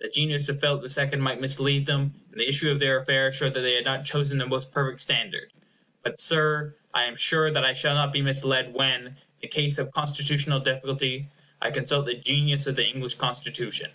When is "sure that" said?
7.14-7.64